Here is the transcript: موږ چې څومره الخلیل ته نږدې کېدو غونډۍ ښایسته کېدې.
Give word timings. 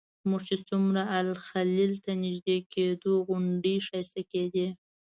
موږ 0.29 0.41
چې 0.47 0.55
څومره 0.69 1.01
الخلیل 1.19 1.93
ته 2.03 2.11
نږدې 2.23 2.57
کېدو 2.73 3.13
غونډۍ 3.27 3.75
ښایسته 3.87 4.21
کېدې. 4.31 4.67